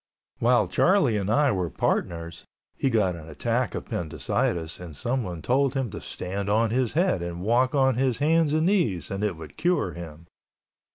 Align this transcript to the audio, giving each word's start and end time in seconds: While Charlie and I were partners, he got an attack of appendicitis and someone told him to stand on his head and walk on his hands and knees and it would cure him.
While 0.39 0.67
Charlie 0.67 1.15
and 1.15 1.29
I 1.29 1.51
were 1.51 1.69
partners, 1.69 2.43
he 2.75 2.89
got 2.89 3.15
an 3.15 3.29
attack 3.29 3.75
of 3.75 3.85
appendicitis 3.85 4.79
and 4.79 4.95
someone 4.95 5.43
told 5.43 5.75
him 5.75 5.91
to 5.91 6.01
stand 6.01 6.49
on 6.49 6.71
his 6.71 6.93
head 6.93 7.21
and 7.21 7.41
walk 7.43 7.75
on 7.75 7.97
his 7.97 8.17
hands 8.17 8.51
and 8.51 8.65
knees 8.65 9.11
and 9.11 9.23
it 9.23 9.37
would 9.37 9.57
cure 9.57 9.91
him. 9.93 10.25